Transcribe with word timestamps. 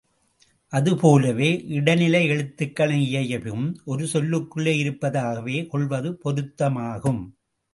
அதுபோலவே, 0.73 1.49
இடைநிலை 1.69 2.21
எழுத்துகளின் 2.29 3.05
இயைபும் 3.09 3.75
ஒரு 3.85 4.07
சொல்லுக்குள்ளே 4.13 4.73
இருப்பதாகவே 4.77 5.67
கொள்வதே 5.67 6.09
பொருத்தமாகும். 6.23 7.23